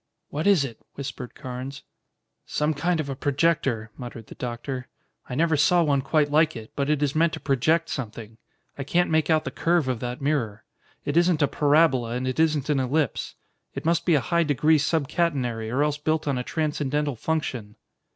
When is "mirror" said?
10.19-10.63